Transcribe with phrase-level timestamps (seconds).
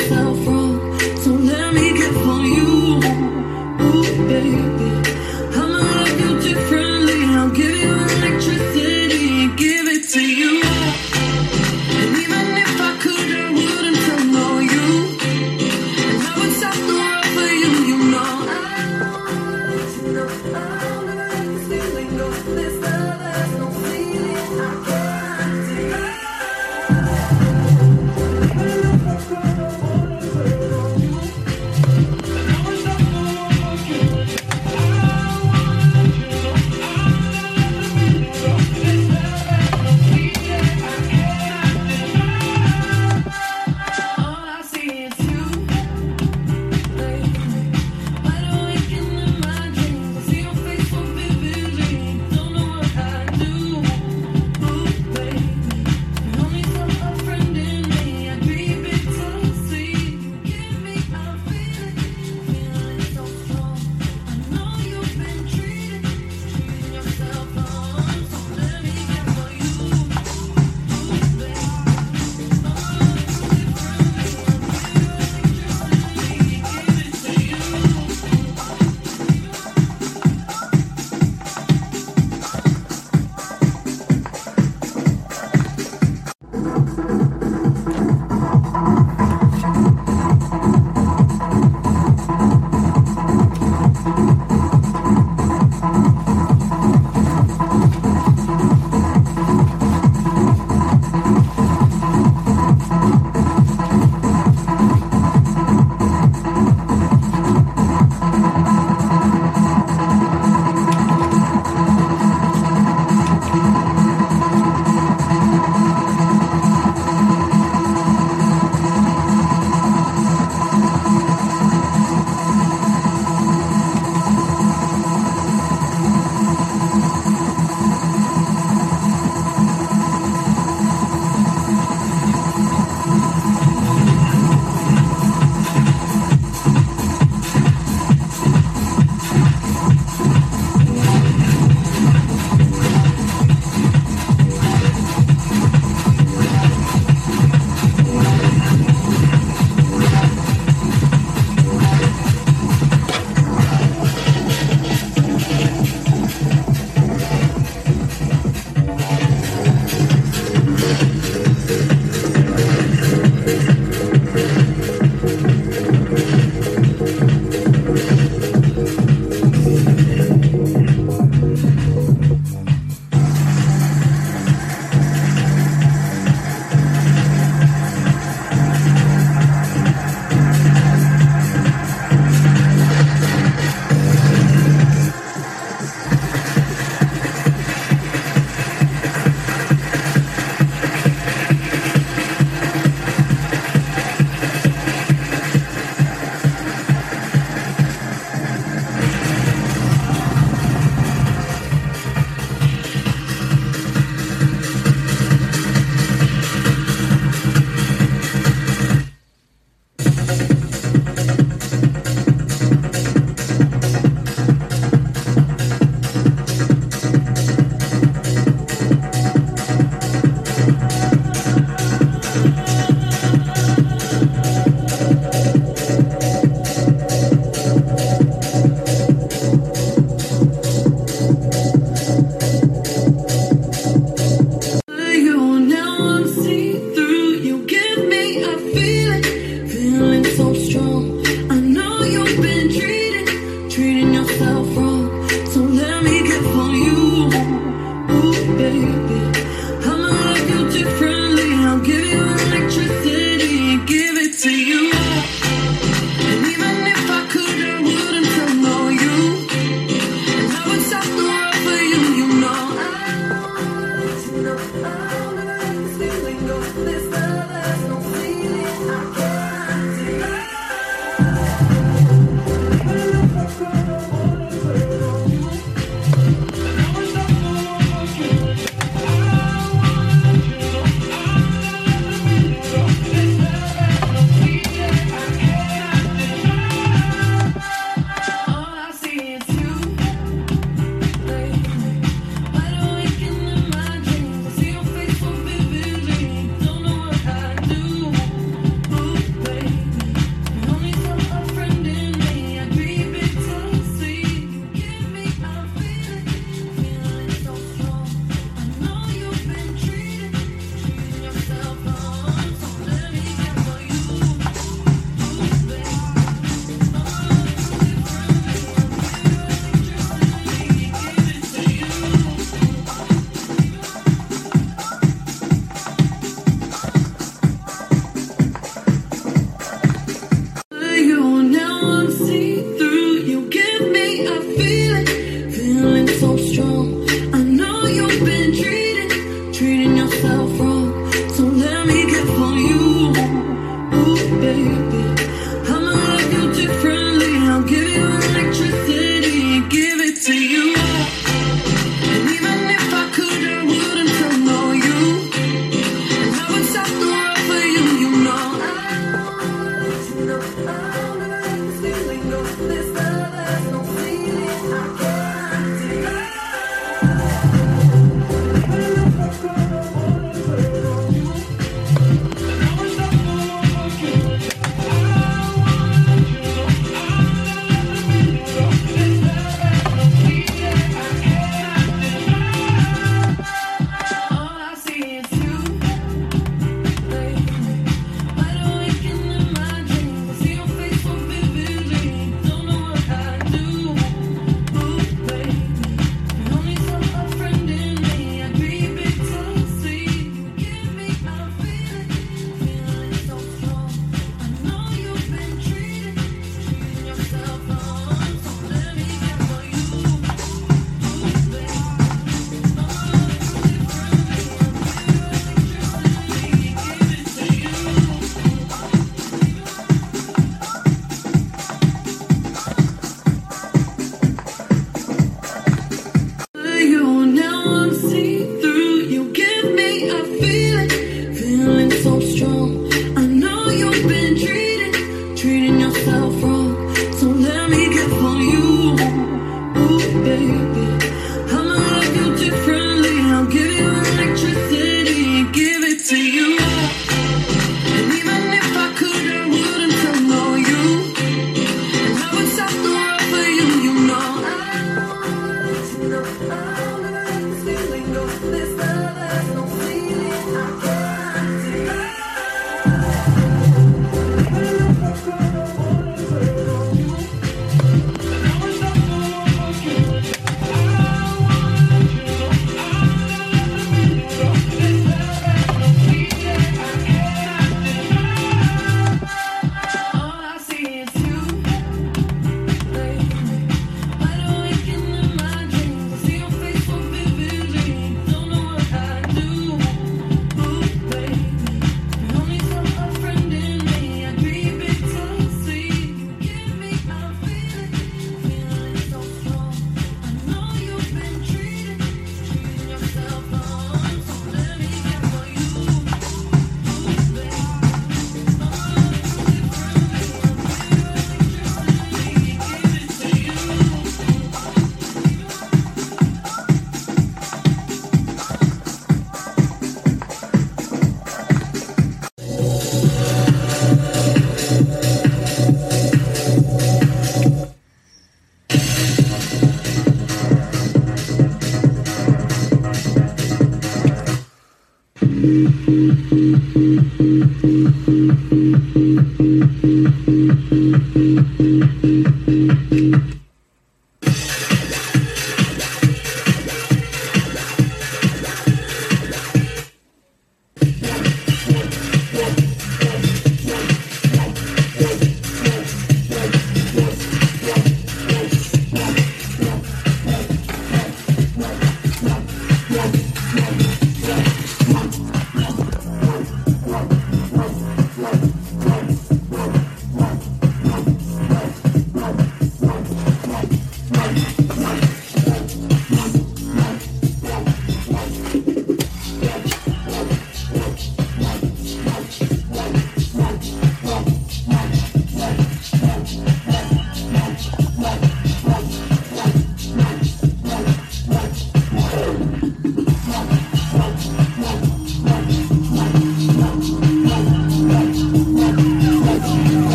[0.00, 0.98] myself wrong.
[1.16, 3.00] So let me get for you,
[3.82, 5.09] Ooh, baby.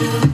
[0.00, 0.29] you.